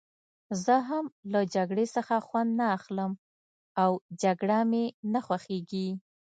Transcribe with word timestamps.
زه 0.63 0.75
هم 0.89 1.05
له 1.33 1.39
جګړې 1.55 1.85
څخه 1.95 2.15
خوند 2.27 2.51
نه 2.59 2.65
اخلم 2.77 3.11
او 3.81 3.91
جګړه 4.23 4.59
مې 4.71 4.85
نه 5.13 5.19
خوښېږي. 5.25 5.87